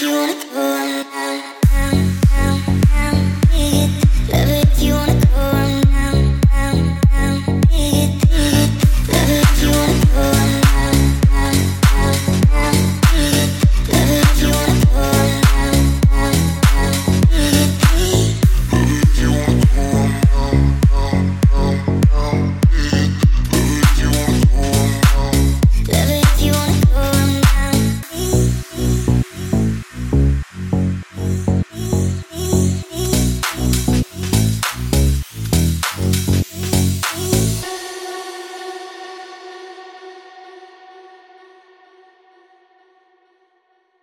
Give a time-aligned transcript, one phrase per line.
[0.00, 0.69] you wanna do?